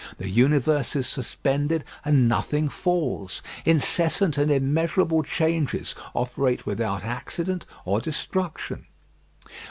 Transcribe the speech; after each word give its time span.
The 0.17 0.29
universe 0.31 0.95
is 0.95 1.05
suspended 1.05 1.83
and 2.03 2.27
nothing 2.27 2.69
falls. 2.69 3.43
Incessant 3.65 4.35
and 4.35 4.49
immeasurable 4.51 5.21
changes 5.21 5.93
operate 6.15 6.65
without 6.65 7.03
accident 7.03 7.67
or 7.85 7.99
destruction. 7.99 8.87